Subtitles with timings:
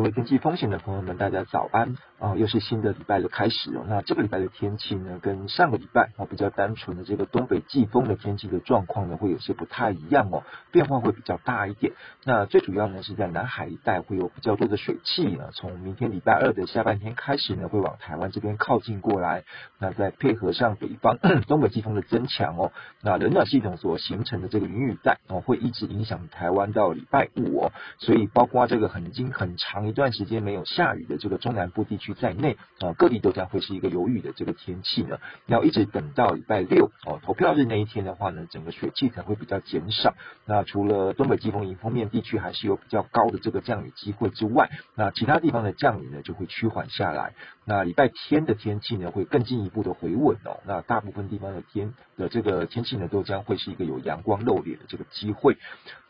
[0.00, 2.34] 各位天气风险的朋友们，大家早安啊！
[2.34, 3.84] 又是新的礼拜的开始哦。
[3.86, 10.42] 那这个礼拜的天气呢，跟上个礼拜啊比较单纯的这个东北季风的天气的状况呢，会有些不太一样哦，
[10.72, 11.92] 变化会比较大一点。
[12.24, 19.44] 那最主要呢是在南海一带会有比较多的水汽呢，从明天礼拜二的下半天开始呢，会往台湾这边靠近过来。
[19.78, 27.72] 那再配合上北方 东北季风的增强哦，那冷暖系统所形成的这个云雨带哦，会一直影响台湾到礼拜五哦。
[27.98, 29.89] 所以包括这个很经很长。
[29.90, 35.18] 一段时间没有下雨的这个中南部地区在内啊，各地都将会是一个有雨的这个天气呢。
[35.46, 40.14] 要一直等到礼拜六哦，投票日那一天的话呢，整个水汽才会比较减少。
[40.46, 47.34] 那除了东北季风迎风面地区还是有比较高的这个降雨机会之外，那其他地方的降雨呢就会趋缓下来。
[47.64, 50.60] 那礼拜天的天气呢会更进一步的回稳哦。
[50.64, 55.56] 那大部分地方的天的这个天气呢都将会是一个有阳光露脸的这个机会。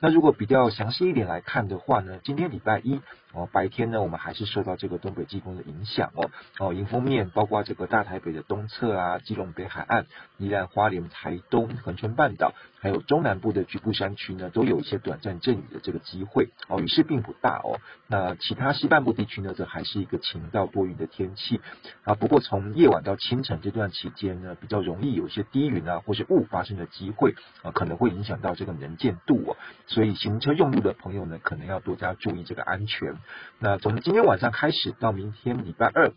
[0.00, 3.00] 那如果比较详细一点来看的话呢，今天礼拜一
[3.32, 3.48] 哦。
[3.52, 10.06] 白天呢，我们还是受到这个东北季风的影响哦哦，迎风面包括这个大台北的东侧啊，基隆北海岸、
[10.38, 17.80] 宜兰花莲、台东、恒春半岛，还有中南部的局部山区呢，都有一些短暂阵雨的这个机会哦，雨势并不大哦。
[18.06, 21.60] 那其他西半部地区呢，则还是一个晴到多云的天气
[22.04, 22.14] 啊。
[22.14, 29.56] 不过从夜晚到清晨这段期间呢，比较容易有一些低云啊或是雾发生的机会啊，可能会影响到这个能见度哦。
[29.86, 33.19] 所以行车用路的朋友呢，可能要多加注意这个安全。
[33.58, 36.12] 那从今天晚上开始到明天礼拜二，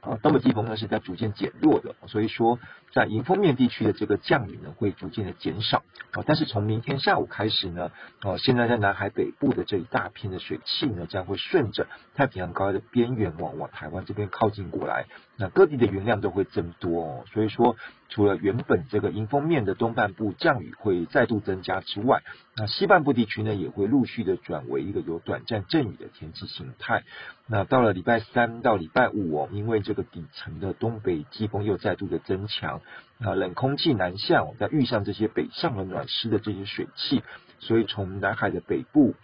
[0.00, 2.58] 啊，东北季风呢是在逐渐减弱的，所以说
[2.92, 17.76] 在迎风面地区的这个降雨呢会逐渐的减少，啊，但是从明天下午开始呢，啊，现在在南海北部的这一大片的水汽呢将会顺着太平洋高压的边缘往往台湾这边靠近过来，那各地的云量都会增多哦，所以说。
[18.08, 22.22] 除了原本这个迎风面的东半部降雨会再度增加之外，
[22.56, 27.04] 那西半部地区呢也会陆续的转为一个有短暂阵雨的天气形态。
[27.46, 32.80] 那到了礼拜三到礼拜五哦，因为这个底层的东北季风又再度的增强，
[33.20, 37.22] 啊，冷空气南下，再遇上这些北上的暖湿的这些水汽，
[37.58, 39.14] 所以从南海的北部。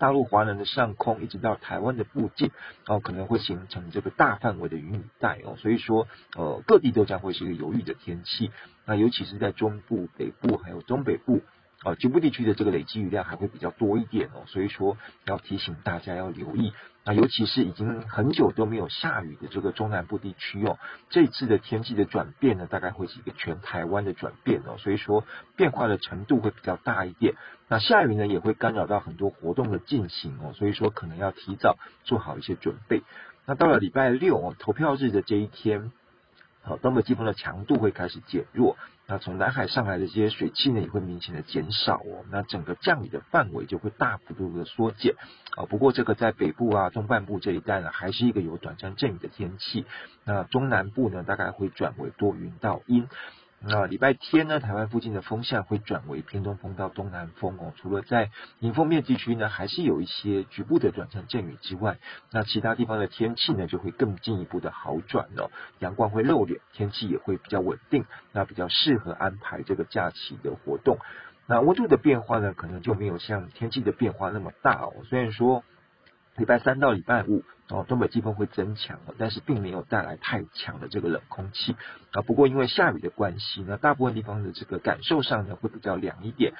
[0.00, 2.50] 大陆华南的上空一直到台湾的附近，
[2.86, 8.50] 哦，可能会形成这个大范围的云雨带哦，所以说，呃，各地都将会是一个有雨的天气。
[8.86, 11.42] 那尤其是在中部、北部还有东北部，
[11.82, 16.74] 啊，局部地区的这个累积雨量还会比较多一点哦，所以说要提醒大家要留意。
[17.06, 25.24] 那尤其是已经很久都没有下雨的这个中南部地区哦，这次的天气的转变呢，大概会是一个全台湾的转变哦，所以说
[25.56, 27.34] 变化的程度会比较大一点。
[27.68, 33.02] 那下雨呢，也会干扰到很多活动的进行哦，所以说可能要提早做好一些准备。
[33.46, 35.92] 那到了礼拜六哦，投票日的这一天。
[36.62, 38.76] 好，东北季风的强度会开始减弱，
[39.10, 45.16] 那从南海上来的这些水汽呢，也会明显的减少哦，那整个降雨的范围就会大幅度的缩减。
[45.56, 49.84] 啊，不过这个在北部啊、中半部这一带呢，还是一个有短暂阵雨的天气。
[50.24, 53.08] 那中南部呢，大概会转为多云到阴。
[53.62, 57.74] 那礼拜天呢，台湾附近的风向会转为偏东风到东南风哦。
[57.76, 61.98] 除了在迎风面地区呢，还是有一些局部的短暂阵雨之外，
[62.30, 65.50] 那其他地方的天气呢，就会更进一步的好转了。
[65.78, 70.96] 阳光会露脸，天气也会比较稳定，那比较适合安排这个假期的活动。
[71.46, 74.94] 那温度的变化呢，可能就没有像天气的变化那么大哦。
[75.10, 75.62] 虽然说。
[76.36, 81.76] 礼拜三到礼拜五，哦，东北季风会增强，但是并没有带来太强的这个冷空气
[82.12, 82.22] 啊。
[82.22, 86.54] 不过因为下雨的关系呢，大部分地方的这个感受上呢，会比较凉一点。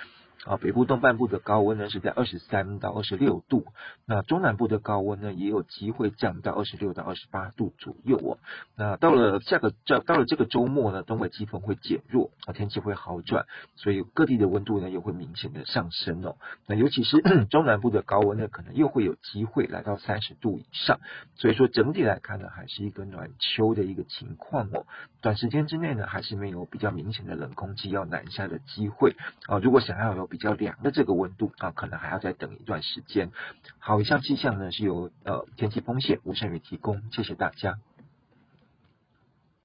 [0.44, 3.66] 啊，北部东半部的高温呢是在二十三到二十六度，
[4.06, 8.38] 那中南部的高温呢也有机会降到二十六到二十八度左右哦。
[8.76, 13.44] 那到了下个这到了这个周末呢，东北季风会减弱，啊，天气会好转，
[13.76, 16.36] 所以各地的温度呢又会明显的上升哦。
[16.66, 21.00] 那尤其是 中南部的高温呢，可能又会有机会来到三十度以上。
[21.34, 24.86] 所以说整体来看呢，还是一个暖秋的一个情况哦。
[25.20, 29.14] 短时间之内呢，还是没有比较明显的冷空气要南下的机会
[29.46, 29.58] 啊。
[29.58, 33.32] 如果想要有比较凉的这个温度啊，可能还要再等一段时间。
[33.78, 37.78] 好，以上气象呢是由呃天气风险吴胜宇提供，谢谢大家。